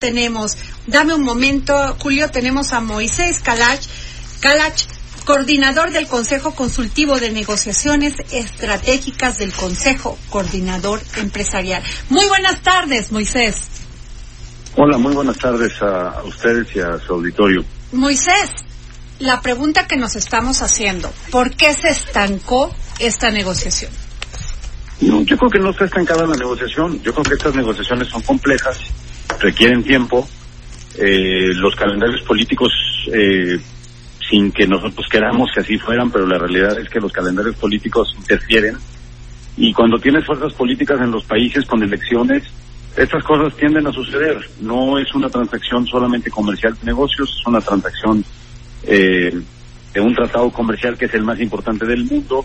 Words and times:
Tenemos, 0.00 0.56
dame 0.86 1.12
un 1.12 1.22
momento, 1.22 1.74
Julio, 1.98 2.30
tenemos 2.30 2.72
a 2.72 2.80
Moisés 2.80 3.40
Kalach, 3.42 3.82
Kalach, 4.40 4.86
coordinador 5.26 5.90
del 5.90 6.06
Consejo 6.06 6.54
Consultivo 6.54 7.20
de 7.20 7.28
Negociaciones 7.28 8.14
Estratégicas 8.32 9.36
del 9.36 9.52
Consejo 9.52 10.16
Coordinador 10.30 11.02
Empresarial. 11.16 11.82
Muy 12.08 12.26
buenas 12.28 12.62
tardes, 12.62 13.12
Moisés. 13.12 13.68
Hola, 14.74 14.96
muy 14.96 15.12
buenas 15.12 15.36
tardes 15.36 15.82
a, 15.82 16.22
ustedes 16.24 16.74
y 16.74 16.80
a 16.80 16.98
su 16.98 17.12
auditorio. 17.12 17.62
Moisés, 17.92 18.52
la 19.18 19.42
pregunta 19.42 19.86
que 19.86 19.98
nos 19.98 20.16
estamos 20.16 20.62
haciendo, 20.62 21.12
¿por 21.30 21.50
qué 21.50 21.74
se 21.74 21.90
estancó 21.90 22.74
esta 23.00 23.30
negociación? 23.30 23.92
No, 25.02 25.20
yo 25.24 25.36
creo 25.36 25.50
que 25.50 25.58
no 25.58 25.72
está 25.72 25.84
estancada 25.84 26.26
la 26.26 26.36
negociación. 26.36 27.02
Yo 27.02 27.12
creo 27.12 27.24
que 27.24 27.34
estas 27.34 27.54
negociaciones 27.54 28.08
son 28.08 28.22
complejas, 28.22 28.78
requieren 29.40 29.82
tiempo. 29.82 30.28
Eh, 30.98 31.48
los 31.54 31.74
calendarios 31.74 32.22
políticos, 32.22 32.72
eh, 33.12 33.58
sin 34.28 34.52
que 34.52 34.66
nosotros 34.66 35.06
queramos 35.10 35.50
que 35.52 35.60
así 35.60 35.78
fueran, 35.78 36.10
pero 36.10 36.26
la 36.26 36.38
realidad 36.38 36.78
es 36.78 36.88
que 36.88 37.00
los 37.00 37.12
calendarios 37.12 37.56
políticos 37.56 38.14
interfieren. 38.16 38.76
Y 39.56 39.72
cuando 39.72 39.98
tienes 39.98 40.24
fuerzas 40.24 40.52
políticas 40.54 41.00
en 41.00 41.10
los 41.10 41.24
países 41.24 41.64
con 41.66 41.82
elecciones, 41.82 42.44
estas 42.96 43.22
cosas 43.24 43.56
tienden 43.56 43.86
a 43.86 43.92
suceder. 43.92 44.38
No 44.60 44.98
es 44.98 45.14
una 45.14 45.28
transacción 45.28 45.86
solamente 45.86 46.30
comercial 46.30 46.74
de 46.74 46.86
negocios, 46.86 47.28
es 47.38 47.46
una 47.46 47.60
transacción 47.60 48.24
eh, 48.84 49.40
de 49.92 50.00
un 50.00 50.14
tratado 50.14 50.50
comercial 50.50 50.96
que 50.96 51.06
es 51.06 51.14
el 51.14 51.22
más 51.22 51.40
importante 51.40 51.86
del 51.86 52.04
mundo, 52.04 52.44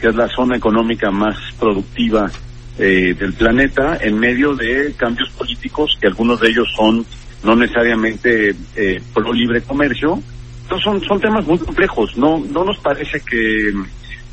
que 0.00 0.08
es 0.08 0.14
la 0.14 0.28
zona 0.28 0.56
económica 0.56 1.10
más 1.10 1.36
productiva 1.58 2.30
eh, 2.78 3.14
del 3.18 3.32
planeta, 3.32 3.98
en 4.00 4.18
medio 4.18 4.54
de 4.54 4.94
cambios 4.96 5.30
políticos, 5.30 5.45
que 6.00 6.06
algunos 6.06 6.40
de 6.40 6.48
ellos 6.48 6.68
son 6.76 7.04
no 7.42 7.54
necesariamente 7.54 8.54
eh, 8.74 9.00
pro 9.14 9.32
libre 9.32 9.62
comercio. 9.62 10.20
Entonces 10.62 10.84
son, 10.84 11.00
son 11.02 11.20
temas 11.20 11.46
muy 11.46 11.58
complejos. 11.58 12.16
No, 12.16 12.38
no 12.38 12.64
nos 12.64 12.78
parece 12.78 13.20
que, 13.20 13.72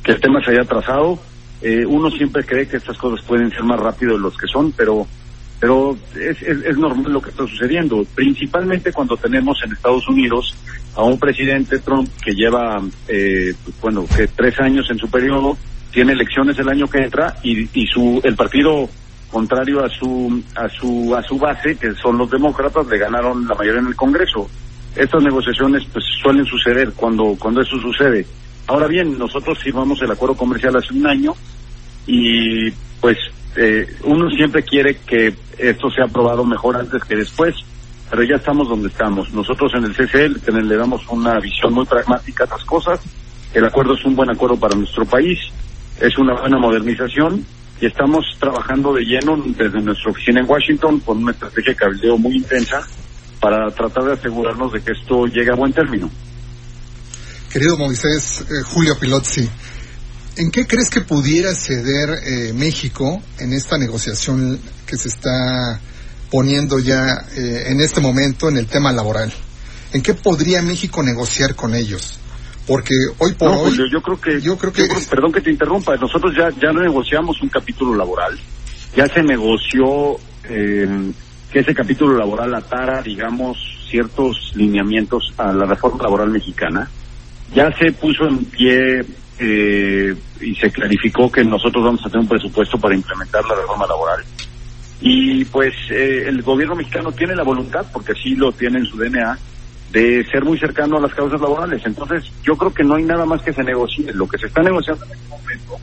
que 0.03 0.11
el 0.13 0.19
tema 0.19 0.43
se 0.43 0.51
haya 0.51 0.63
trazado. 0.63 1.19
Eh, 1.61 1.85
uno 1.85 2.09
siempre 2.09 2.43
cree 2.43 2.67
que 2.67 2.77
estas 2.77 2.97
cosas 2.97 3.23
pueden 3.25 3.49
ser 3.51 3.63
más 3.63 3.79
rápido 3.79 4.13
de 4.13 4.19
los 4.19 4.37
que 4.37 4.47
son, 4.47 4.71
pero 4.71 5.07
pero 5.59 5.97
es, 6.19 6.41
es, 6.41 6.77
normal 6.77 7.13
lo 7.13 7.21
que 7.21 7.29
está 7.29 7.47
sucediendo, 7.47 8.05
principalmente 8.15 8.91
cuando 8.91 9.15
tenemos 9.15 9.57
en 9.63 9.71
Estados 9.71 10.05
Unidos 10.09 10.53
a 10.93 11.03
un 11.03 11.17
presidente 11.17 11.79
Trump 11.79 12.09
que 12.21 12.33
lleva, 12.33 12.81
eh, 13.07 13.53
pues, 13.63 13.79
bueno, 13.79 14.05
que 14.13 14.27
tres 14.27 14.59
años 14.59 14.89
en 14.89 14.99
su 14.99 15.09
periodo, 15.09 15.57
tiene 15.89 16.11
elecciones 16.11 16.59
el 16.59 16.67
año 16.67 16.89
que 16.89 16.97
entra 16.97 17.37
y, 17.43 17.69
y 17.79 17.87
su 17.87 18.19
el 18.25 18.35
partido 18.35 18.89
contrario 19.33 19.83
a 19.83 19.89
su 19.89 20.41
a 20.55 20.69
su 20.69 21.15
a 21.15 21.23
su 21.23 21.37
base, 21.39 21.75
que 21.75 21.91
son 21.95 22.19
los 22.19 22.29
demócratas, 22.29 22.85
le 22.87 22.99
ganaron 22.99 23.47
la 23.47 23.55
mayoría 23.55 23.81
en 23.81 23.87
el 23.87 23.95
Congreso. 23.95 24.47
Estas 24.95 25.23
negociaciones 25.23 25.83
pues 25.91 26.05
suelen 26.21 26.45
suceder 26.45 26.93
cuando 26.93 27.35
cuando 27.39 27.61
eso 27.61 27.77
sucede. 27.79 28.25
Ahora 28.67 28.87
bien, 28.87 29.17
nosotros 29.17 29.57
firmamos 29.57 30.01
el 30.03 30.11
acuerdo 30.11 30.35
comercial 30.35 30.75
hace 30.75 30.93
un 30.93 31.07
año 31.07 31.33
y 32.05 32.69
pues 33.01 33.17
eh, 33.55 33.87
uno 34.03 34.29
siempre 34.29 34.61
quiere 34.63 34.99
que 35.05 35.33
esto 35.57 35.89
sea 35.89 36.05
aprobado 36.05 36.45
mejor 36.45 36.77
antes 36.77 37.03
que 37.03 37.15
después, 37.15 37.55
pero 38.09 38.23
ya 38.23 38.35
estamos 38.35 38.69
donde 38.69 38.87
estamos. 38.87 39.33
Nosotros 39.33 39.73
en 39.73 39.85
el 39.85 39.95
CCL 39.95 40.67
le 40.67 40.77
damos 40.77 41.01
una 41.09 41.39
visión 41.39 41.73
muy 41.73 41.85
pragmática 41.85 42.43
a 42.43 42.47
las 42.47 42.63
cosas. 42.63 43.01
El 43.53 43.65
acuerdo 43.65 43.95
es 43.95 44.05
un 44.05 44.15
buen 44.15 44.29
acuerdo 44.29 44.57
para 44.57 44.75
nuestro 44.75 45.05
país, 45.05 45.39
es 45.99 46.17
una 46.19 46.33
buena 46.33 46.57
modernización 46.59 47.43
y 47.83 47.85
estamos 47.85 48.23
trabajando 48.39 48.93
de 48.93 49.03
lleno 49.03 49.35
desde 49.45 49.81
nuestra 49.81 50.09
oficina 50.09 50.39
en 50.39 50.49
Washington 50.49 51.01
con 51.01 51.17
una 51.17 51.33
estrategia 51.33 51.73
de 51.73 51.75
cabildeo 51.75 52.17
muy 52.17 52.37
intensa 52.37 52.81
para 53.41 53.69
tratar 53.71 54.05
de 54.05 54.13
asegurarnos 54.13 54.71
de 54.71 54.81
que 54.81 54.93
esto 54.93 55.25
llegue 55.25 55.51
a 55.51 55.55
buen 55.55 55.73
término. 55.73 56.09
Querido 57.51 57.77
Moisés, 57.77 58.39
eh, 58.39 58.63
Julio 58.63 58.97
Pilotzi, 58.97 59.49
¿En 60.37 60.49
qué 60.49 60.65
crees 60.65 60.89
que 60.89 61.01
pudiera 61.01 61.53
ceder 61.53 62.09
eh, 62.25 62.53
México 62.53 63.21
en 63.37 63.51
esta 63.53 63.77
negociación 63.77 64.59
que 64.87 64.97
se 64.97 65.09
está 65.09 65.79
poniendo 66.31 66.79
ya 66.79 67.27
eh, 67.35 67.65
en 67.67 67.81
este 67.81 67.99
momento 67.99 68.47
en 68.47 68.57
el 68.57 68.65
tema 68.65 68.93
laboral? 68.93 69.31
¿En 69.91 70.01
qué 70.01 70.13
podría 70.13 70.61
México 70.61 71.03
negociar 71.03 71.53
con 71.53 71.75
ellos? 71.75 72.17
Porque 72.67 72.93
hoy 73.17 73.33
por 73.33 73.49
hoy 73.49 73.77
yo 73.91 74.01
creo 74.01 74.19
que 74.19 74.39
yo 74.41 74.57
creo 74.57 74.71
que 74.71 74.83
perdón 75.09 75.31
que 75.31 75.41
te 75.41 75.51
interrumpa, 75.51 75.95
nosotros 75.97 76.33
ya 76.37 76.49
ya 76.61 76.71
negociamos 76.71 77.41
un 77.41 77.49
capítulo 77.49 77.95
laboral. 77.95 78.39
Ya 78.95 79.07
se 79.07 79.21
negoció 79.23 80.17
eh, 80.45 81.11
que 81.51 81.59
ese 81.59 81.73
capítulo 81.73 82.17
laboral 82.17 82.53
atara, 82.55 83.01
digamos, 83.01 83.57
ciertos 83.89 84.53
lineamientos 84.55 85.33
a 85.37 85.51
la 85.51 85.65
reforma 85.65 86.03
laboral 86.03 86.29
mexicana. 86.29 86.89
Ya 87.53 87.69
se 87.77 87.91
puso 87.91 88.27
en 88.27 88.45
pie 88.45 89.05
eh, 89.39 90.15
y 90.41 90.55
se 90.55 90.71
clarificó 90.71 91.31
que 91.31 91.43
nosotros 91.43 91.83
vamos 91.83 92.01
a 92.01 92.09
tener 92.09 92.21
un 92.21 92.27
presupuesto 92.27 92.77
para 92.77 92.95
implementar 92.95 93.43
la 93.45 93.55
reforma 93.55 93.85
laboral. 93.87 94.23
Y 95.01 95.43
pues 95.45 95.73
eh, 95.91 96.23
el 96.27 96.41
gobierno 96.41 96.75
mexicano 96.75 97.11
tiene 97.11 97.35
la 97.35 97.43
voluntad, 97.43 97.85
porque 97.91 98.13
así 98.13 98.35
lo 98.35 98.51
tiene 98.51 98.79
en 98.79 98.85
su 98.85 98.97
DNA, 98.97 99.37
de 99.93 100.25
ser 100.25 100.43
muy 100.43 100.59
cercano 100.59 100.97
a 100.97 101.01
las 101.01 101.13
causas 101.13 101.39
laborales. 101.39 101.81
Entonces, 101.85 102.25
yo 102.43 102.57
creo 102.57 102.73
que 102.73 102.83
no 102.83 102.95
hay 102.95 103.03
nada 103.03 103.25
más 103.25 103.41
que 103.41 103.53
se 103.53 103.63
negocie. 103.63 104.11
Lo 104.13 104.27
que 104.27 104.37
se 104.37 104.47
está 104.47 104.61
negociando 104.61 105.05
en 105.05 105.11
este 105.11 105.29
momento 105.29 105.77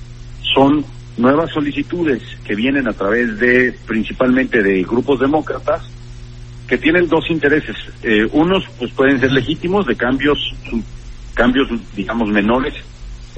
son 0.54 0.84
nuevas 1.16 1.50
solicitudes 1.53 2.21
que 2.44 2.54
vienen 2.54 2.88
a 2.88 2.93
través 2.93 3.38
de, 3.38 3.75
principalmente 3.87 4.62
de 4.62 4.82
grupos 4.82 5.21
demócratas, 5.21 5.88
que 6.66 6.76
tienen 6.76 7.09
dos 7.09 7.31
intereses. 7.31 7.76
Eh, 8.03 8.28
unos, 8.32 8.65
pues 8.78 8.93
pueden 8.93 9.19
ser 9.19 9.32
legítimos 9.32 9.87
de 9.87 9.97
cambios, 9.97 10.38
cambios, 11.34 11.69
digamos, 11.94 12.28
menores 12.28 12.75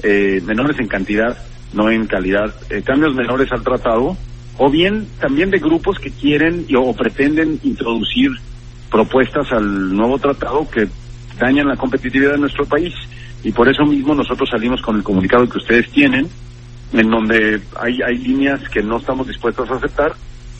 eh, 0.03 0.41
menores 0.45 0.77
en 0.79 0.87
cantidad, 0.87 1.37
no 1.71 1.89
en 1.89 2.07
calidad, 2.07 2.53
eh, 2.69 2.81
cambios 2.83 3.15
menores 3.15 3.49
al 3.53 3.63
tratado, 3.63 4.17
o 4.57 4.69
bien 4.69 5.07
también 5.21 5.49
de 5.49 5.59
grupos 5.59 5.97
que 5.97 6.11
quieren 6.11 6.67
o 6.75 6.93
pretenden 6.93 7.57
introducir 7.63 8.31
propuestas 8.93 9.51
al 9.51 9.95
nuevo 9.95 10.19
tratado 10.19 10.69
que 10.69 10.87
dañan 11.39 11.67
la 11.67 11.75
competitividad 11.75 12.33
de 12.33 12.37
nuestro 12.37 12.63
país. 12.63 12.93
Y 13.43 13.51
por 13.51 13.67
eso 13.67 13.83
mismo 13.85 14.13
nosotros 14.13 14.47
salimos 14.51 14.83
con 14.83 14.95
el 14.95 15.03
comunicado 15.03 15.49
que 15.49 15.57
ustedes 15.57 15.89
tienen, 15.89 16.29
en 16.93 17.09
donde 17.09 17.59
hay, 17.81 18.03
hay 18.03 18.17
líneas 18.19 18.69
que 18.69 18.83
no 18.83 18.97
estamos 18.97 19.27
dispuestos 19.27 19.67
a 19.71 19.77
aceptar, 19.77 20.13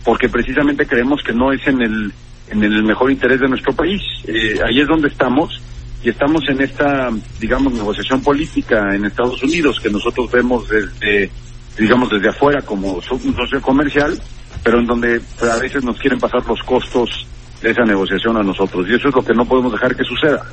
porque 0.04 0.30
precisamente 0.30 0.88
creemos 0.88 1.22
que 1.22 1.32
no 1.32 1.54
es 1.54 1.66
en 1.68 1.84
el, 1.84 2.12
en 2.50 2.64
el 2.64 2.84
mejor 2.84 3.12
interés 3.12 3.40
de 3.40 3.48
nuestro 3.48 3.72
país. 3.72 4.02
Eh, 4.28 4.60
ahí 4.68 4.82
es 4.82 4.88
donde 4.88 5.10
estamos 5.10 5.62
y 6.04 6.10
estamos 6.10 6.44
en 6.50 6.60
esta, 6.60 7.12
digamos, 7.40 7.72
negociación 7.72 8.20
política 8.24 8.96
en 8.96 9.06
Estados 9.06 9.44
Unidos 9.44 9.80
que 9.80 9.92
nosotros 9.92 10.32
vemos 10.32 10.68
desde, 10.68 11.30
digamos, 11.78 12.10
desde 12.10 12.30
afuera 12.30 12.64
como 12.64 12.94
un 12.94 13.36
socio 13.36 13.62
comercial, 13.62 14.18
pero 14.64 14.80
en 14.80 14.88
donde 14.88 15.22
a 15.40 15.58
veces 15.58 15.84
nos 15.84 16.00
quieren 16.00 16.20
pasar 16.20 16.44
los 16.48 16.64
costos 16.64 17.28
esa 17.72 17.84
negociación 17.84 18.38
a 18.38 18.44
nosotros 18.44 18.88
y 18.90 18.96
eso 18.96 19.10
es 19.10 19.16
lo 19.16 19.24
que 19.24 19.34
no 19.34 19.46
podemos 19.46 19.72
dejar 19.72 19.96
que 19.96 20.04
suceda. 20.04 20.46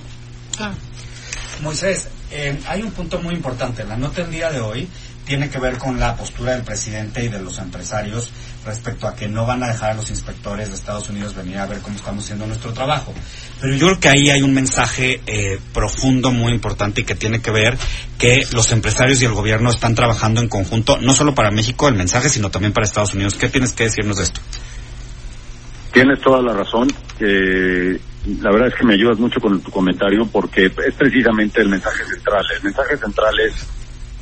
Moisés, 1.63 2.09
eh, 2.31 2.59
hay 2.67 2.83
un 2.83 2.91
punto 2.93 3.21
muy 3.21 3.35
importante. 3.35 3.85
La 3.85 3.97
nota 3.97 4.23
del 4.23 4.31
día 4.31 4.51
de 4.51 4.61
hoy 4.61 4.89
tiene 5.25 5.49
que 5.49 5.59
ver 5.59 5.79
con 5.79 6.01
la 6.01 6.17
postura 6.17 6.53
del 6.53 6.63
presidente 6.63 7.25
y 7.25 7.29
de 7.29 7.41
los 7.41 7.59
empresarios 7.59 8.31
respecto 8.65 9.07
a 9.07 9.15
que 9.15 9.29
no 9.29 9.47
van 9.47 9.63
a 9.63 9.69
dejar 9.69 9.93
a 9.93 9.95
los 9.95 10.11
inspectores 10.11 10.69
de 10.69 10.75
Estados 10.75 11.09
Unidos 11.09 11.35
venir 11.35 11.59
a 11.59 11.67
ver 11.67 11.79
cómo 11.79 11.97
estamos 11.97 12.25
haciendo 12.25 12.47
nuestro 12.47 12.73
trabajo. 12.73 13.15
Pero 13.61 13.75
yo 13.75 13.87
creo 13.87 14.01
que 14.01 14.09
ahí 14.09 14.31
hay 14.31 14.43
un 14.43 14.53
mensaje 14.53 15.21
eh, 15.27 15.61
profundo, 15.73 16.33
muy 16.33 16.53
importante 16.53 17.03
y 17.03 17.05
que 17.05 17.15
tiene 17.15 17.41
que 17.41 17.51
ver 17.51 17.79
que 18.19 18.45
los 18.53 18.73
empresarios 18.73 19.23
y 19.23 19.25
el 19.25 19.33
gobierno 19.33 19.71
están 19.71 19.95
trabajando 19.95 20.41
en 20.41 20.49
conjunto, 20.49 20.99
no 20.99 21.15
solo 21.15 21.35
para 21.35 21.51
México 21.51 21.89
el 21.89 21.95
mensaje, 21.95 22.29
sino 22.29 22.51
también 22.51 22.73
para 22.73 22.87
Estados 22.87 23.15
Unidos. 23.15 23.35
¿Qué 23.35 23.49
tienes 23.49 23.73
que 23.73 23.85
decirnos 23.85 24.17
de 24.17 24.25
esto? 24.25 24.41
Tienes 25.93 26.21
toda 26.21 26.41
la 26.43 26.53
razón. 26.53 26.89
la 27.19 28.51
verdad 28.51 28.69
es 28.69 28.75
que 28.75 28.85
me 28.85 28.95
ayudas 28.95 29.19
mucho 29.19 29.41
con 29.41 29.61
tu 29.61 29.71
comentario 29.71 30.27
porque 30.27 30.67
es 30.67 30.95
precisamente 30.97 31.61
el 31.63 31.69
mensaje 31.69 32.05
central. 32.05 32.45
El 32.57 32.63
mensaje 32.63 32.97
central 32.97 33.41
es 33.41 33.55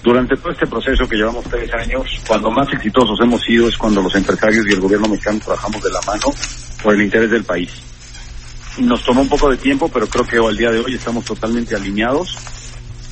Durante 0.03 0.37
todo 0.37 0.53
este 0.53 0.67
proceso 0.67 1.09
que 1.09 1.17
llevamos 1.17 1.45
tres 1.51 1.73
años, 1.75 2.07
cuando 2.27 2.51
más 2.53 2.73
exitosos 2.73 3.19
hemos 3.21 3.43
sido 3.43 3.69
es 3.69 3.77
cuando 3.77 4.01
los 4.01 4.15
empresarios 4.15 4.65
y 4.67 4.73
el 4.73 4.81
gobierno 4.81 5.09
mexicano 5.09 5.41
trabajamos 5.45 5.83
de 5.83 5.91
la 5.91 6.01
mano 6.07 6.27
por 6.83 6.95
el 6.95 7.03
interés 7.03 7.31
del 7.31 7.43
país. 7.45 7.71
Nos 8.79 9.03
tomó 9.03 9.23
un 9.23 9.29
poco 9.29 9.51
de 9.51 9.57
tiempo, 9.57 9.89
pero 9.93 10.07
creo 10.07 10.25
que 10.25 10.37
al 10.39 10.57
día 10.57 10.71
de 10.71 10.79
hoy 10.79 10.95
estamos 10.95 11.25
totalmente 11.25 11.75
alineados, 11.75 12.39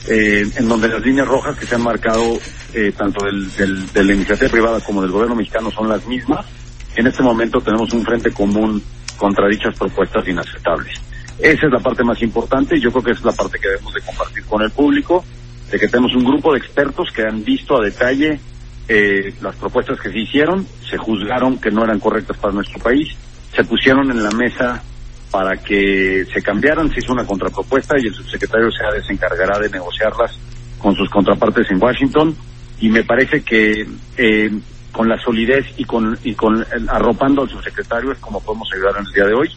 eh, 0.08 0.48
en 0.54 0.68
donde 0.68 0.86
las 0.88 1.02
líneas 1.04 1.26
rojas 1.26 1.58
que 1.58 1.66
se 1.66 1.74
han 1.74 1.82
marcado 1.82 2.38
eh, 2.72 2.92
tanto 2.96 3.24
del, 3.26 3.50
del- 3.56 3.92
de 3.92 4.04
la 4.04 4.14
iniciativa 4.14 4.48
privada 4.50 4.80
como 4.80 5.02
del 5.02 5.10
gobierno 5.10 5.34
mexicano 5.34 5.70
son 5.72 5.88
las 5.88 6.06
mismas. 6.06 6.46
En 6.96 7.06
este 7.06 7.22
momento 7.22 7.60
tenemos 7.60 7.92
un 7.92 8.04
frente 8.04 8.32
común 8.32 8.82
contra 9.16 9.48
dichas 9.48 9.78
propuestas 9.78 10.26
inaceptables. 10.26 11.00
Esa 11.38 11.66
es 11.66 11.72
la 11.72 11.80
parte 11.80 12.02
más 12.02 12.20
importante 12.22 12.76
y 12.76 12.80
yo 12.80 12.90
creo 12.90 13.04
que 13.04 13.10
es 13.12 13.22
la 13.22 13.32
parte 13.32 13.58
que 13.58 13.68
debemos 13.68 13.92
de 13.92 14.00
compartir 14.00 14.44
con 14.44 14.62
el 14.62 14.70
público, 14.70 15.24
de 15.70 15.78
que 15.78 15.88
tenemos 15.88 16.14
un 16.14 16.24
grupo 16.24 16.52
de 16.52 16.58
expertos 16.58 17.10
que 17.14 17.22
han 17.22 17.44
visto 17.44 17.76
a 17.76 17.84
detalle 17.84 18.40
eh, 18.88 19.34
las 19.42 19.56
propuestas 19.56 20.00
que 20.00 20.10
se 20.10 20.18
hicieron, 20.18 20.66
se 20.88 20.96
juzgaron 20.96 21.58
que 21.58 21.70
no 21.70 21.84
eran 21.84 22.00
correctas 22.00 22.38
para 22.38 22.54
nuestro 22.54 22.78
país, 22.78 23.14
se 23.54 23.64
pusieron 23.64 24.10
en 24.10 24.22
la 24.22 24.30
mesa 24.30 24.82
para 25.30 25.56
que 25.56 26.24
se 26.32 26.40
cambiaran, 26.40 26.90
se 26.90 27.00
hizo 27.00 27.12
una 27.12 27.26
contrapropuesta 27.26 27.96
y 27.98 28.06
el 28.06 28.14
subsecretario 28.14 28.70
se 28.70 29.02
se 29.02 29.12
encargará 29.12 29.58
de 29.58 29.68
negociarlas 29.68 30.38
con 30.78 30.94
sus 30.94 31.10
contrapartes 31.10 31.70
en 31.70 31.82
Washington 31.82 32.34
y 32.80 32.88
me 32.88 33.02
parece 33.02 33.42
que 33.42 33.86
eh, 34.16 34.50
con 34.96 35.10
la 35.10 35.18
solidez 35.18 35.66
y 35.76 35.84
con 35.84 36.18
y 36.24 36.34
con 36.34 36.64
el- 36.72 36.88
arropando 36.88 37.42
al 37.42 37.50
subsecretario 37.50 38.12
es 38.12 38.18
como 38.18 38.40
podemos 38.40 38.66
ayudar 38.72 38.94
en 38.98 39.06
el 39.06 39.12
día 39.12 39.26
de 39.26 39.34
hoy. 39.34 39.50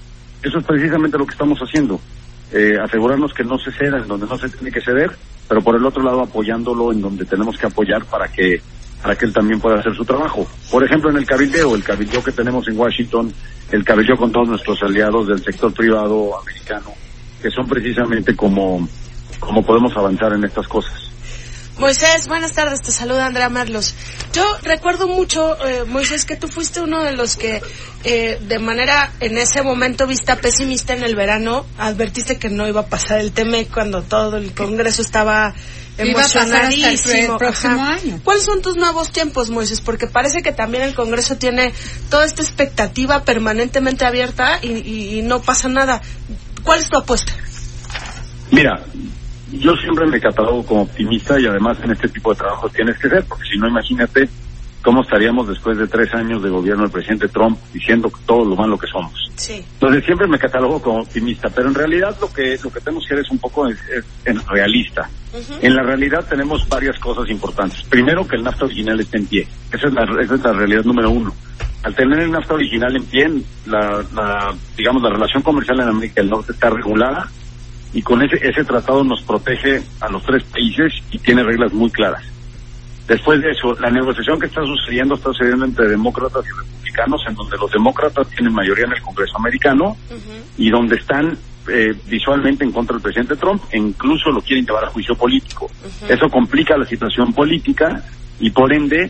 Eso 0.44 0.60
es 0.60 0.66
precisamente 0.66 1.18
lo 1.18 1.26
que 1.26 1.32
estamos 1.32 1.58
haciendo. 1.60 2.00
Eh, 2.52 2.78
asegurarnos 2.84 3.34
que 3.34 3.46
no 3.46 3.58
se 3.58 3.72
ceda 3.72 4.00
en 4.00 4.08
donde 4.08 4.26
no 4.28 4.38
se 4.38 4.50
tiene 4.50 4.70
que 4.70 4.82
ceder, 4.82 5.12
pero 5.48 5.62
por 5.62 5.78
el 5.78 5.86
otro 5.86 6.04
lado 6.04 6.20
apoyándolo 6.22 6.92
en 6.92 7.02
donde 7.02 7.24
tenemos 7.24 7.58
que 7.58 7.68
apoyar 7.68 8.04
para 8.06 8.28
que 8.28 8.62
para 9.02 9.16
que 9.16 9.26
él 9.28 9.32
también 9.32 9.62
pueda 9.62 9.80
hacer 9.80 9.96
su 9.96 10.04
trabajo. 10.04 10.46
Por 10.70 10.84
ejemplo, 10.84 11.10
en 11.10 11.16
el 11.16 11.26
cabildeo, 11.26 11.74
el 11.74 11.86
cabildeo 11.86 12.22
que 12.22 12.34
tenemos 12.34 12.68
en 12.68 12.78
Washington, 12.78 13.34
el 13.72 13.86
cabildeo 13.86 14.18
con 14.18 14.34
todos 14.34 14.50
nuestros 14.50 14.84
aliados 14.84 15.26
del 15.30 15.42
sector 15.42 15.72
privado 15.74 16.38
americano, 16.38 16.92
que 17.42 17.50
son 17.50 17.66
precisamente 17.66 18.36
como, 18.36 18.86
como 19.40 19.66
podemos 19.66 19.96
avanzar 19.96 20.34
en 20.34 20.44
estas 20.44 20.68
cosas. 20.68 21.09
Moisés, 21.80 22.28
buenas 22.28 22.52
tardes, 22.52 22.82
te 22.82 22.92
saluda 22.92 23.26
Andrea 23.26 23.48
Merlos. 23.48 23.96
Yo 24.34 24.44
recuerdo 24.64 25.08
mucho, 25.08 25.56
eh, 25.66 25.86
Moisés, 25.88 26.26
que 26.26 26.36
tú 26.36 26.50
fuiste 26.50 26.82
uno 26.82 27.04
de 27.04 27.14
los 27.14 27.38
que 27.38 27.62
eh, 28.04 28.38
de 28.42 28.60
manera 28.60 29.14
en 29.22 29.38
ese 29.38 29.62
momento 29.62 30.06
vista 30.06 30.36
pesimista 30.36 30.94
en 30.94 31.04
el 31.04 31.16
verano, 31.16 31.66
advertiste 31.78 32.38
que 32.38 32.50
no 32.50 32.68
iba 32.68 32.82
a 32.82 32.86
pasar 32.88 33.20
el 33.22 33.32
tema 33.32 33.58
cuando 33.74 34.02
todo 34.04 34.36
el 34.38 34.54
Congreso 34.54 35.02
estaba 35.02 35.54
Iba 35.98 36.20
a 36.22 36.24
pasar 36.24 36.42
hasta 36.44 36.68
el 36.70 36.74
emocionadísimo. 36.84 37.38
próximo 37.38 37.82
Ajá. 37.82 37.94
año. 37.94 38.22
¿Cuáles 38.26 38.44
son 38.44 38.62
tus 38.62 38.76
nuevos 38.76 39.12
tiempos, 39.12 39.50
Moisés? 39.50 39.80
Porque 39.82 40.08
parece 40.08 40.42
que 40.42 40.52
también 40.52 40.84
el 40.84 40.96
Congreso 40.96 41.38
tiene 41.38 41.74
toda 42.10 42.26
esta 42.26 42.42
expectativa 42.42 43.24
permanentemente 43.24 44.06
abierta 44.06 44.60
y, 44.62 44.68
y- 44.74 45.20
y 45.20 45.22
no 45.22 45.42
pasa 45.42 45.68
nada. 45.70 46.02
¿Cuál 46.64 46.80
es 46.82 46.90
tu 46.90 46.98
apuesta? 46.98 47.34
Mira, 48.52 48.84
yo 49.52 49.76
siempre 49.76 50.06
me 50.08 50.20
catalogo 50.20 50.66
como 50.66 50.82
optimista 50.84 51.40
y 51.40 51.46
además 51.46 51.78
en 51.84 51.92
este 51.92 52.08
tipo 52.10 52.32
de 52.32 52.38
trabajo 52.40 52.70
tienes 52.70 52.98
que 53.00 53.10
ser, 53.10 53.24
porque 53.26 53.44
si 53.52 53.58
no, 53.58 53.68
imagínate 53.68 54.30
cómo 54.82 55.02
estaríamos 55.02 55.48
después 55.48 55.78
de 55.78 55.88
tres 55.88 56.14
años 56.14 56.42
de 56.42 56.50
gobierno 56.50 56.84
del 56.84 56.92
presidente 56.92 57.28
Trump 57.28 57.60
diciendo 57.74 58.12
todo 58.26 58.46
lo 58.46 58.56
malo 58.56 58.78
que 58.78 58.88
somos. 58.88 59.14
Sí. 59.36 59.64
Entonces 59.74 60.06
siempre 60.06 60.28
me 60.28 60.40
catalogo 60.40 60.82
como 60.82 61.02
optimista, 61.02 61.50
pero 61.50 61.68
en 61.68 61.76
realidad 61.76 62.16
lo 62.22 62.32
que 62.32 62.58
lo 62.64 62.72
que 62.72 62.80
tenemos 62.80 63.06
que 63.06 63.14
hacer 63.14 63.26
es 63.26 63.32
un 63.32 63.40
poco 63.40 63.68
es, 63.68 63.78
es- 63.90 64.06
es 64.26 64.46
realista. 64.48 65.10
En 65.62 65.76
la 65.76 65.84
realidad 65.84 66.26
tenemos 66.30 66.68
varias 66.70 66.98
cosas 67.00 67.30
importantes. 67.30 67.84
Primero 67.84 68.28
que 68.28 68.36
el 68.38 68.44
NAFTA 68.44 68.66
original 68.66 69.00
esté 69.00 69.18
en 69.18 69.28
pie. 69.28 69.48
Esa 69.72 69.88
es 69.88 69.94
la, 69.94 70.04
esa 70.22 70.36
es 70.36 70.42
la 70.44 70.54
realidad 70.54 70.84
número 70.86 71.10
uno. 71.12 71.34
Al 71.84 71.96
tener 71.96 72.20
el 72.20 72.32
NAFTA 72.32 72.54
original 72.56 72.96
en 72.96 73.06
pie, 73.06 73.30
la, 73.66 74.04
la- 74.14 74.54
digamos 74.78 75.04
la 75.04 75.10
relación 75.10 75.44
comercial 75.44 75.80
en 75.82 75.88
América 75.90 76.22
del 76.22 76.30
Norte 76.30 76.54
está 76.54 76.70
regulada 76.70 77.30
y 77.94 78.02
con 78.02 78.22
ese 78.22 78.36
ese 78.48 78.64
tratado 78.64 79.04
nos 79.04 79.22
protege 79.24 79.82
a 80.00 80.10
los 80.10 80.24
tres 80.24 80.44
países 80.44 80.94
y 81.12 81.20
tiene 81.20 81.44
reglas 81.44 81.74
muy 81.74 81.90
claras. 81.90 82.24
Después 83.08 83.42
de 83.42 83.50
eso, 83.50 83.74
la 83.80 83.90
negociación 83.90 84.40
que 84.40 84.46
está 84.46 84.62
sucediendo 84.62 85.16
está 85.16 85.32
sucediendo 85.32 85.66
entre 85.66 85.88
demócratas 85.88 86.46
y 86.46 86.60
republicanos, 86.60 87.22
en 87.28 87.34
donde 87.34 87.58
los 87.58 87.72
demócratas 87.72 88.28
tienen 88.30 88.54
mayoría 88.54 88.86
en 88.86 88.92
el 88.92 89.02
Congreso 89.02 89.36
americano 89.38 89.98
y 90.58 90.70
donde 90.70 90.96
están 90.96 91.36
eh, 91.68 91.96
visualmente 92.06 92.64
en 92.64 92.72
contra 92.72 92.94
del 92.94 93.02
presidente 93.02 93.36
Trump 93.36 93.64
e 93.72 93.80
incluso 93.80 94.30
lo 94.30 94.42
quieren 94.42 94.64
llevar 94.64 94.86
a 94.86 94.90
juicio 94.90 95.16
político. 95.16 95.72
Eso 96.08 96.30
complica 96.30 96.78
la 96.78 96.86
situación 96.86 97.34
política 97.34 98.04
y 98.40 98.52
por 98.52 98.72
ende 98.72 99.10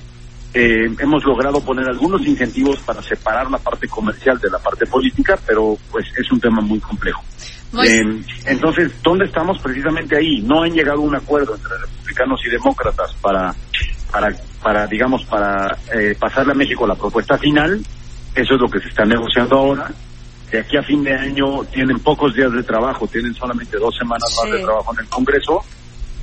eh, 0.54 0.90
hemos 0.98 1.24
logrado 1.26 1.62
poner 1.62 1.88
algunos 1.88 2.26
incentivos 2.26 2.80
para 2.80 3.04
separar 3.04 3.52
la 3.52 3.58
parte 3.58 3.88
comercial 3.88 4.40
de 4.40 4.50
la 4.50 4.60
parte 4.60 4.86
política, 4.86 5.38
pero 5.46 5.78
pues 5.92 6.08
es 6.18 6.32
un 6.32 6.40
tema 6.40 6.62
muy 6.62 6.80
complejo. 6.80 7.22
Eh, 7.88 8.24
entonces, 8.46 8.92
¿dónde 9.04 9.26
estamos 9.26 9.60
precisamente 9.60 10.18
ahí? 10.18 10.42
No 10.42 10.64
han 10.64 10.72
llegado 10.74 11.00
a 11.00 11.04
un 11.04 11.16
acuerdo 11.16 11.56
entre 11.56 11.78
republicanos 11.78 12.40
y 12.46 12.50
demócratas 12.50 13.14
para, 13.22 13.54
para, 14.12 14.36
para 14.64 14.88
digamos, 14.88 15.24
para 15.26 15.78
eh, 15.94 16.16
pasarle 16.20 16.54
a 16.54 16.56
México 16.56 16.88
la 16.88 16.96
propuesta 16.96 17.38
final. 17.38 17.80
Eso 18.36 18.56
es 18.56 18.62
lo 18.62 18.70
que 18.70 18.80
se 18.80 18.88
está 18.88 19.06
negociando 19.06 19.58
ahora. 19.58 19.92
De 20.52 20.60
aquí 20.60 20.78
a 20.78 20.84
fin 20.84 21.04
de 21.04 21.14
año 21.14 21.64
tienen 21.72 22.00
pocos 22.00 22.34
días 22.34 22.52
de 22.52 22.64
trabajo, 22.64 23.06
tienen 23.08 23.36
solamente 23.36 23.78
dos 23.78 23.96
semanas 23.96 24.24
más 24.42 24.52
de 24.52 24.58
trabajo 24.66 24.94
en 24.94 25.00
el 25.02 25.10
Congreso. 25.10 25.64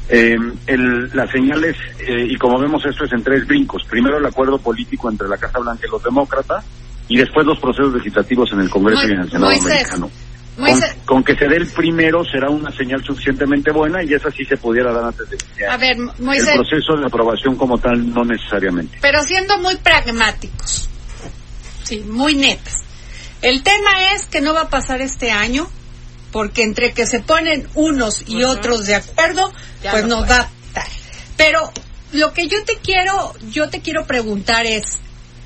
Eh, 0.09 0.37
el, 0.67 1.11
las 1.15 1.31
señales, 1.31 1.77
eh, 2.01 2.27
y 2.29 2.37
como 2.37 2.59
vemos 2.59 2.85
esto 2.85 3.05
es 3.05 3.13
en 3.13 3.23
tres 3.23 3.47
brincos. 3.47 3.85
Primero 3.89 4.19
el 4.19 4.27
acuerdo 4.27 4.59
político 4.59 5.11
entre 5.11 5.29
la 5.29 5.37
Casa 5.37 5.59
Blanca 5.61 5.85
y 5.87 5.91
los 5.91 6.03
demócratas, 6.03 6.65
y 7.09 7.19
después 7.19 7.47
los 7.47 7.59
procesos 7.61 7.95
legislativos 7.95 8.53
en 8.53 8.61
el 8.61 8.71
Congreso 8.71 9.03
Mo- 9.03 9.09
y 9.09 9.13
en 9.13 9.21
el 9.21 9.31
Senado 9.31 9.47
Moisés, 9.51 9.93
americano. 9.93 10.11
Con, 11.05 11.23
que 11.23 11.35
se 11.35 11.47
dé 11.47 11.57
el 11.57 11.67
primero 11.67 12.25
será 12.25 12.49
una 12.49 12.75
señal 12.75 13.05
suficientemente 13.05 13.71
buena 13.71 14.03
y 14.03 14.15
esa 14.15 14.31
sí 14.31 14.45
se 14.45 14.57
pudiera 14.57 14.93
dar 14.93 15.05
antes 15.05 15.29
de 15.29 15.37
iniciar. 15.37 15.71
A 15.71 15.77
ver, 15.77 15.97
el 15.97 16.55
proceso 16.55 16.97
de 16.97 17.07
aprobación 17.07 17.57
como 17.57 17.79
tal 17.79 18.13
no 18.13 18.25
necesariamente. 18.25 18.99
pero 19.03 19.23
siendo 19.23 19.59
muy 19.59 19.77
pragmáticos, 19.77 20.89
sí, 21.85 22.01
muy 22.01 22.35
netas. 22.35 22.85
El 23.43 23.63
tema 23.63 24.15
es 24.15 24.27
que 24.27 24.41
no 24.41 24.55
va 24.55 24.63
a 24.63 24.69
pasar 24.71 25.03
este 25.03 25.31
año, 25.31 25.69
porque 26.33 26.63
entre 26.63 26.93
que 26.93 27.07
se 27.07 27.21
ponen 27.21 27.69
unos 27.75 28.25
y 28.27 28.43
otros 28.45 28.87
de 28.87 28.95
acuerdo, 28.95 29.53
Ya 29.83 29.91
pues 29.91 30.07
no 30.07 30.21
nos 30.21 30.31
va 30.31 30.39
a 30.39 30.49
estar. 30.67 30.87
Pero 31.37 31.71
lo 32.13 32.33
que 32.33 32.49
yo 32.49 32.65
te 32.65 32.79
quiero, 32.79 33.35
yo 33.51 33.69
te 33.69 33.81
quiero 33.81 34.07
preguntar 34.07 34.65
es, 34.65 34.99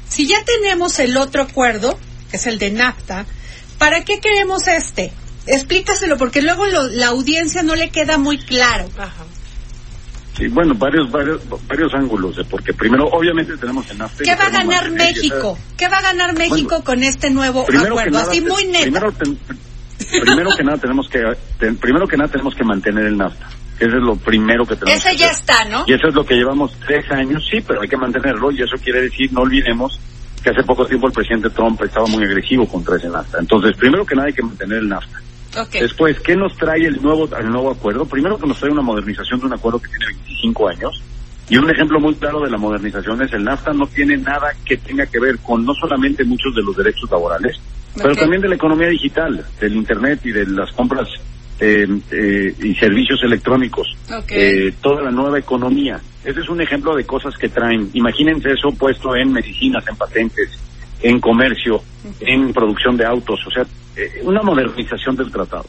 si 0.08 0.26
ya 0.28 0.38
tenemos 0.44 0.98
el 1.00 1.16
otro 1.16 1.42
acuerdo, 1.42 1.98
que 2.30 2.36
es 2.36 2.46
el 2.46 2.58
de 2.58 2.70
NAFTA, 2.70 3.26
¿para 3.80 4.04
qué 4.04 4.20
queremos 4.20 4.68
este? 4.68 5.10
Explícaselo, 5.46 6.16
porque 6.18 6.42
luego 6.42 6.66
lo- 6.66 6.86
la 6.88 7.08
audiencia 7.08 7.62
no 7.64 7.74
le 7.74 7.88
queda 7.90 8.18
muy 8.18 8.38
claro. 8.38 8.84
Ajá. 8.98 9.24
Sí, 10.36 10.46
bueno, 10.48 10.74
varios, 10.74 11.10
varios, 11.10 11.40
varios 11.66 11.92
ángulos, 11.94 12.38
eh, 12.38 12.44
porque 12.48 12.72
primero, 12.72 13.06
obviamente 13.08 13.56
tenemos 13.56 13.90
el 13.90 13.98
NAFTA. 13.98 14.22
¿Qué 14.24 14.34
va 14.36 14.44
a 14.44 14.50
ganar 14.50 14.90
México? 14.90 15.56
esa- 15.58 15.76
¿Qué 15.76 15.88
va 15.88 15.96
a 15.98 16.02
ganar 16.02 16.34
México 16.38 16.68
Bueno, 16.68 16.84
con 16.84 17.02
este 17.02 17.30
nuevo 17.30 17.62
acuerdo? 17.62 18.10
nada, 18.18 18.30
Así 18.30 18.40
te- 18.42 18.48
muy 18.48 18.64
neta. 18.66 18.82
Primero, 18.84 19.12
ten- 19.12 19.38
primero 20.22 20.50
que 20.56 20.62
nada 20.64 20.78
tenemos 20.78 21.08
que, 21.08 21.20
ten- 21.58 21.76
primero 21.78 22.06
que 22.06 22.16
nada 22.16 22.30
tenemos 22.30 22.54
que 22.54 22.64
mantener 22.64 23.06
el 23.06 23.16
NAFTA. 23.18 23.48
Ese 23.80 23.96
es 23.96 24.02
lo 24.02 24.14
primero 24.16 24.66
que 24.66 24.76
tenemos 24.76 25.00
Ese 25.04 25.10
que 25.12 25.16
ya 25.16 25.30
hacer. 25.30 25.40
está, 25.40 25.64
¿no? 25.64 25.84
Y 25.86 25.94
eso 25.94 26.08
es 26.08 26.14
lo 26.14 26.24
que 26.24 26.34
llevamos 26.34 26.72
tres 26.86 27.10
años, 27.10 27.42
sí, 27.50 27.60
pero 27.66 27.80
hay 27.80 27.88
que 27.88 27.96
mantenerlo 27.96 28.50
y 28.52 28.56
eso 28.62 28.76
quiere 28.82 29.02
decir, 29.02 29.32
no 29.32 29.40
olvidemos 29.40 29.98
que 30.42 30.50
hace 30.50 30.62
poco 30.62 30.86
tiempo 30.86 31.06
el 31.06 31.12
presidente 31.12 31.50
Trump 31.50 31.82
estaba 31.82 32.06
muy 32.06 32.24
agresivo 32.24 32.66
contra 32.66 32.96
ese 32.96 33.08
NAFTA. 33.08 33.38
Entonces, 33.40 33.76
primero 33.76 34.04
que 34.04 34.14
nada 34.14 34.28
hay 34.28 34.34
que 34.34 34.42
mantener 34.42 34.78
el 34.78 34.88
NAFTA. 34.88 35.20
Después, 35.80 36.20
¿qué 36.20 36.36
nos 36.36 36.56
trae 36.56 36.86
el 36.86 37.02
nuevo, 37.02 37.28
el 37.36 37.50
nuevo 37.50 37.70
acuerdo? 37.70 38.06
Primero 38.06 38.38
que 38.38 38.46
nos 38.46 38.58
trae 38.58 38.70
una 38.70 38.82
modernización 38.82 39.40
de 39.40 39.46
un 39.46 39.52
acuerdo 39.52 39.80
que 39.80 39.88
tiene 39.88 40.06
25 40.06 40.68
años. 40.68 41.02
Y 41.48 41.56
un 41.56 41.68
ejemplo 41.68 41.98
muy 41.98 42.14
claro 42.14 42.40
de 42.40 42.50
la 42.50 42.56
modernización 42.56 43.20
es 43.22 43.32
el 43.32 43.42
NAFTA 43.42 43.72
no 43.72 43.86
tiene 43.88 44.16
nada 44.16 44.52
que 44.64 44.76
tenga 44.76 45.06
que 45.06 45.18
ver 45.18 45.38
con 45.38 45.64
no 45.64 45.74
solamente 45.74 46.24
muchos 46.24 46.54
de 46.54 46.62
los 46.62 46.76
derechos 46.76 47.10
laborales, 47.10 47.56
pero 47.96 48.12
Ok. 48.12 48.20
también 48.20 48.40
de 48.40 48.48
la 48.48 48.54
economía 48.54 48.88
digital, 48.88 49.44
del 49.60 49.74
Internet 49.74 50.20
y 50.24 50.30
de 50.30 50.46
las 50.46 50.70
compras 50.72 51.08
eh, 51.60 51.86
eh, 52.10 52.54
y 52.62 52.74
servicios 52.74 53.22
electrónicos, 53.22 53.86
eh, 54.30 54.72
toda 54.80 55.02
la 55.02 55.10
nueva 55.10 55.38
economía. 55.38 56.00
Ese 56.24 56.40
es 56.40 56.48
un 56.48 56.60
ejemplo 56.60 56.96
de 56.96 57.04
cosas 57.04 57.36
que 57.36 57.48
traen. 57.48 57.90
Imagínense 57.92 58.52
eso 58.52 58.70
puesto 58.72 59.14
en 59.14 59.32
medicinas, 59.32 59.86
en 59.86 59.96
patentes, 59.96 60.58
en 61.02 61.20
comercio, 61.20 61.82
en 62.20 62.52
producción 62.52 62.96
de 62.96 63.06
autos, 63.06 63.40
o 63.46 63.50
sea, 63.50 63.64
eh, 63.96 64.20
una 64.22 64.42
modernización 64.42 65.16
del 65.16 65.30
tratado. 65.30 65.66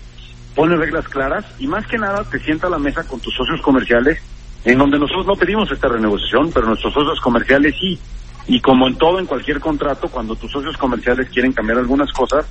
Pone 0.56 0.76
reglas 0.76 1.08
claras 1.08 1.46
y 1.60 1.68
más 1.68 1.88
que 1.88 1.98
nada 1.98 2.24
te 2.24 2.40
sienta 2.40 2.68
a 2.68 2.70
la 2.70 2.80
mesa 2.80 3.06
con 3.08 3.20
tus 3.20 3.34
socios 3.34 3.62
comerciales, 3.62 4.20
en 4.64 4.78
donde 4.78 5.00
nosotros 5.00 5.26
no 5.26 5.36
pedimos 5.36 5.72
esta 5.72 5.88
renegociación, 5.88 6.52
pero 6.54 6.68
nuestros 6.68 6.94
socios 6.94 7.20
comerciales 7.20 7.76
sí. 7.80 7.98
Y 8.48 8.60
como 8.60 8.88
en 8.88 8.96
todo, 8.96 9.20
en 9.20 9.26
cualquier 9.26 9.60
contrato, 9.60 10.10
cuando 10.10 10.36
tus 10.36 10.52
socios 10.52 10.76
comerciales 10.78 11.30
quieren 11.30 11.54
cambiar 11.54 11.80
algunas 11.80 12.12
cosas, 12.12 12.46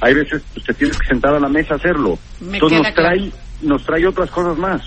hay 0.00 0.14
veces 0.14 0.42
pues, 0.52 0.66
te 0.66 0.74
tienes 0.74 0.98
que 0.98 1.06
sentar 1.06 1.34
a 1.34 1.40
la 1.40 1.48
mesa 1.48 1.74
a 1.74 1.76
hacerlo. 1.76 2.18
Me 2.40 2.58
Entonces 2.58 2.82
nos 2.82 2.94
trae, 2.94 3.32
nos 3.62 3.84
trae 3.84 4.06
otras 4.06 4.30
cosas 4.30 4.58
más. 4.58 4.82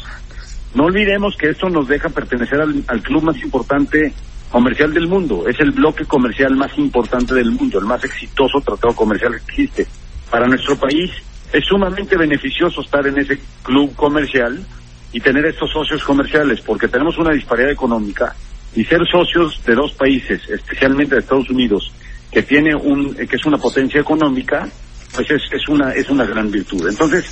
No 0.74 0.86
olvidemos 0.86 1.36
que 1.36 1.50
esto 1.50 1.70
nos 1.70 1.88
deja 1.88 2.10
pertenecer 2.10 2.62
al, 2.62 2.84
al 2.88 3.02
club 3.02 3.24
más 3.24 3.38
importante 3.42 4.14
comercial 4.52 4.94
del 4.94 5.08
mundo. 5.08 5.48
Es 5.48 5.60
el 5.60 5.72
bloque 5.72 6.06
comercial 6.06 6.56
más 6.56 6.78
importante 6.78 7.34
del 7.34 7.52
mundo, 7.52 7.80
el 7.80 7.86
más 7.86 8.04
exitoso 8.04 8.62
tratado 8.62 8.96
comercial 8.96 9.34
que 9.34 9.52
existe. 9.52 9.88
Para 10.30 10.48
nuestro 10.48 10.76
país 10.76 11.12
es 11.52 11.66
sumamente 11.66 12.16
beneficioso 12.18 12.82
estar 12.82 13.06
en 13.08 13.18
ese 13.18 13.40
club 13.64 13.96
comercial 13.96 14.64
y 15.12 15.20
tener 15.20 15.46
estos 15.46 15.72
socios 15.72 16.04
comerciales, 16.04 16.62
porque 16.62 16.88
tenemos 16.88 17.18
una 17.18 17.32
disparidad 17.32 17.72
económica 17.72 18.36
y 18.76 18.84
ser 18.86 19.02
socios 19.10 19.62
de 19.66 19.74
dos 19.74 19.94
países, 19.94 20.48
especialmente 20.50 21.16
de 21.16 21.22
Estados 21.22 21.50
Unidos, 21.50 21.92
que 22.32 22.44
tiene 22.44 22.76
un, 22.76 23.16
que 23.16 23.36
es 23.36 23.46
una 23.46 23.58
potencia 23.58 24.02
económica, 24.02 24.70
pues 25.12 25.28
es, 25.30 25.42
es 25.52 25.68
una, 25.70 25.92
es 25.94 26.10
una 26.10 26.26
gran 26.26 26.50
virtud. 26.52 26.88
Entonces, 26.88 27.26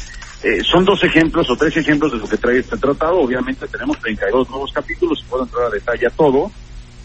eh, 0.44 0.62
son 0.72 0.86
dos 0.86 1.04
ejemplos 1.04 1.50
o 1.50 1.58
tres 1.58 1.76
ejemplos 1.78 2.12
de 2.12 2.20
lo 2.20 2.28
que 2.28 2.38
trae 2.38 2.60
este 2.60 2.78
tratado. 2.78 3.18
Obviamente 3.20 3.68
tenemos 3.68 3.98
32 4.02 4.50
nuevos 4.50 4.72
capítulos, 4.74 5.24
puedo 5.30 5.44
entrar 5.44 5.66
a 5.66 5.70
detalle 5.72 6.08
a 6.08 6.12
todo, 6.16 6.52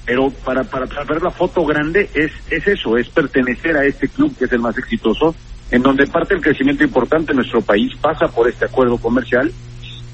pero 0.04 0.30
para, 0.44 0.64
para, 0.64 0.86
para 0.86 1.04
ver 1.04 1.22
la 1.22 1.30
foto 1.32 1.64
grande 1.64 2.10
es, 2.14 2.30
es 2.50 2.66
eso, 2.66 2.96
es 2.96 3.08
pertenecer 3.10 3.76
a 3.76 3.84
este 3.86 4.08
club 4.08 4.36
que 4.36 4.46
es 4.46 4.52
el 4.52 4.60
más 4.60 4.76
exitoso, 4.76 5.36
en 5.70 5.82
donde 5.82 6.06
parte 6.08 6.34
del 6.34 6.42
crecimiento 6.42 6.84
importante 6.84 7.32
de 7.32 7.36
nuestro 7.36 7.62
país 7.62 7.90
pasa 8.00 8.28
por 8.28 8.48
este 8.48 8.66
acuerdo 8.66 8.98
comercial 8.98 9.50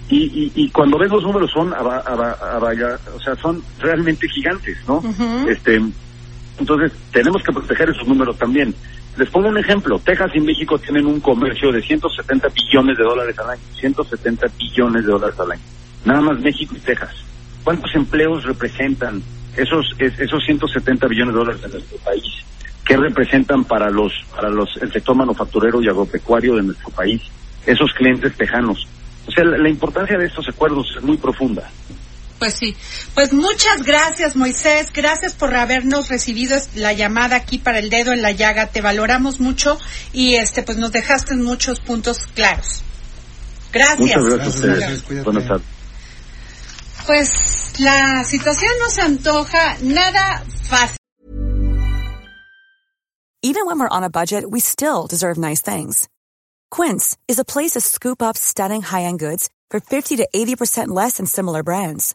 y, 0.08 0.16
y, 0.16 0.52
y 0.54 0.70
cuando 0.70 0.98
ves 0.98 1.10
los 1.10 1.22
números 1.22 1.50
son 1.52 1.72
aba- 1.74 2.02
aba- 2.06 2.38
abaya- 2.56 3.00
o 3.14 3.20
sea 3.20 3.34
son 3.42 3.62
realmente 3.78 4.26
gigantes 4.28 4.76
no 4.86 5.00
este 5.50 5.78
entonces 6.58 6.92
tenemos 7.12 7.42
que 7.42 7.52
proteger 7.52 7.90
esos 7.90 8.06
números 8.08 8.38
también 8.38 8.74
les 9.16 9.28
pongo 9.30 9.48
un 9.48 9.58
ejemplo. 9.58 9.98
Texas 9.98 10.30
y 10.34 10.40
México 10.40 10.78
tienen 10.78 11.06
un 11.06 11.20
comercio 11.20 11.72
de 11.72 11.82
170 11.82 12.48
billones 12.48 12.96
de 12.96 13.04
dólares 13.04 13.36
al 13.38 13.50
año. 13.50 13.62
170 13.80 14.46
billones 14.58 15.04
de 15.06 15.12
dólares 15.12 15.38
al 15.40 15.52
año. 15.52 15.62
Nada 16.04 16.20
más 16.20 16.38
México 16.40 16.74
y 16.76 16.80
Texas. 16.80 17.14
Cuántos 17.64 17.92
empleos 17.94 18.44
representan 18.44 19.22
esos 19.56 19.86
es- 19.98 20.18
esos 20.20 20.44
170 20.44 21.08
billones 21.08 21.34
de 21.34 21.38
dólares 21.40 21.62
en 21.64 21.72
nuestro 21.72 21.98
país 21.98 22.24
qué 22.84 22.96
representan 22.96 23.64
para 23.64 23.90
los 23.90 24.12
para 24.34 24.48
los 24.48 24.76
el 24.80 24.90
sector 24.92 25.14
manufacturero 25.14 25.82
y 25.82 25.88
agropecuario 25.88 26.54
de 26.56 26.62
nuestro 26.62 26.88
país 26.90 27.20
esos 27.66 27.92
clientes 27.92 28.34
tejanos. 28.36 28.86
O 29.26 29.30
sea 29.32 29.44
la, 29.44 29.58
la 29.58 29.68
importancia 29.68 30.16
de 30.16 30.24
estos 30.26 30.48
acuerdos 30.48 30.86
es 30.96 31.02
muy 31.02 31.16
profunda 31.18 31.68
Pues 32.38 32.54
sí. 32.54 32.76
Pues 33.14 33.32
muchas 33.32 33.82
gracias, 33.82 34.36
Moisés. 34.36 34.92
Gracias 34.92 35.34
por 35.34 35.54
habernos 35.56 36.08
recibido 36.08 36.56
la 36.74 36.92
llamada 36.92 37.36
aquí 37.36 37.58
para 37.58 37.78
el 37.80 37.90
dedo 37.90 38.12
en 38.12 38.22
la 38.22 38.30
llaga. 38.32 38.68
Te 38.68 38.80
valoramos 38.80 39.40
mucho 39.40 39.78
y 40.12 40.34
este 40.36 40.62
pues 40.62 40.78
nos 40.78 40.92
dejaste 40.92 41.34
muchos 41.34 41.80
puntos 41.80 42.18
claros. 42.34 42.82
Gracias. 43.72 43.98
muchas 43.98 44.24
gracias 44.24 44.32
a 44.32 44.36
Gracias, 44.36 44.54
ustedes 44.54 44.78
gracias, 44.78 45.02
cuídate. 45.02 45.24
buenas 45.30 45.48
tardes 45.48 45.66
Pues 47.06 47.30
la 47.80 48.24
situación 48.24 48.72
no 48.80 48.88
se 48.90 49.00
antoja 49.02 49.76
nada 49.82 50.42
fácil. 50.62 50.96
Even 53.42 53.66
when 53.66 53.78
we're 53.78 53.88
on 53.88 54.02
a 54.04 54.10
budget, 54.10 54.44
we 54.50 54.60
still 54.60 55.06
deserve 55.06 55.38
nice 55.38 55.62
things. 55.62 56.08
Quince 56.70 57.16
is 57.28 57.38
a 57.38 57.44
place 57.44 57.72
to 57.72 57.80
scoop 57.80 58.20
up 58.20 58.36
stunning 58.36 58.82
high-end 58.82 59.20
goods 59.20 59.48
for 59.70 59.80
50 59.80 60.16
to 60.16 60.28
80% 60.34 60.88
less 60.88 61.16
than 61.18 61.26
similar 61.26 61.62
brands. 61.62 62.14